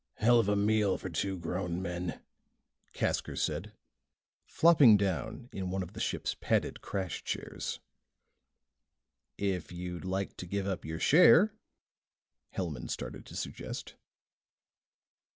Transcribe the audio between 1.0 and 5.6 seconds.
two grown men," Casker said, flopping down